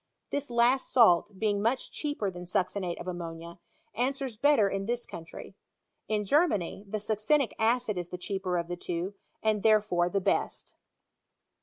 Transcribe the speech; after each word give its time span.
This 0.31 0.49
last 0.49 0.91
salt, 0.91 1.37
being 1.37 1.61
much 1.61 1.91
cheaper 1.91 2.31
than 2.31 2.45
succinate 2.45 2.99
of 2.99 3.07
ammonia, 3.07 3.59
answers 3.93 4.35
better 4.35 4.67
in 4.67 4.87
this 4.87 5.05
country* 5.05 5.53
In 6.07 6.25
Germany, 6.25 6.83
the 6.87 6.97
succinic 6.97 7.53
acid 7.59 7.99
is 7.99 8.07
the 8.09 8.17
cheaper 8.17 8.57
of 8.57 8.67
the 8.67 8.75
two, 8.75 9.13
ana 9.43 9.59
therefore 9.59 10.09
the 10.09 10.19
best. 10.19 10.73